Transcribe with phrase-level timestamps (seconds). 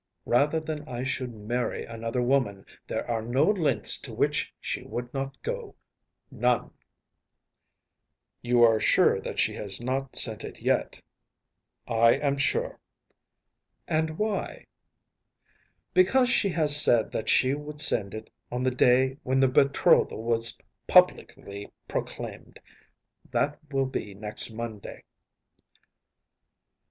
[0.25, 5.13] Rather than I should marry another woman, there are no lengths to which she would
[5.13, 6.71] not go‚ÄĒnone.‚ÄĚ
[8.41, 12.75] “You are sure that she has not sent it yet?‚ÄĚ “I am sure.‚ÄĚ
[13.87, 14.63] “And why?‚ÄĚ
[15.93, 20.23] “Because she has said that she would send it on the day when the betrothal
[20.23, 20.57] was
[20.87, 22.59] publicly proclaimed.
[23.29, 25.03] That will be next Monday.